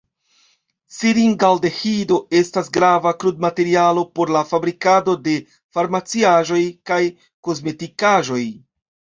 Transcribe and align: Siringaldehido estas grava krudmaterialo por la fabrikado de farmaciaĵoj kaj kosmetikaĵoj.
Siringaldehido 0.93 2.15
estas 2.39 2.71
grava 2.79 3.11
krudmaterialo 3.23 4.05
por 4.21 4.33
la 4.37 4.43
fabrikado 4.53 5.17
de 5.29 5.37
farmaciaĵoj 5.79 6.61
kaj 6.93 7.01
kosmetikaĵoj. 7.51 8.45